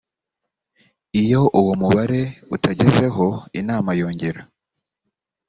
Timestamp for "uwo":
1.59-1.73